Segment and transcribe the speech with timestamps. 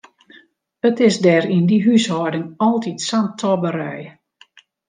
[0.89, 4.05] It is dêr yn dy húshâlding altyd sa'n tobberij.